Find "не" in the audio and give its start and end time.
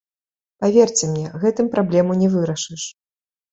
2.25-2.33